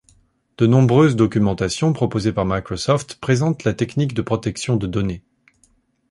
De 0.57 0.65
nombreuses 0.65 1.15
documentations 1.15 1.93
proposées 1.93 2.33
par 2.33 2.43
Microsoft 2.43 3.17
présentent 3.21 3.63
la 3.65 3.75
technique 3.75 4.15
de 4.15 4.23
protection 4.23 4.75
de 4.75 4.87
données. 4.87 5.23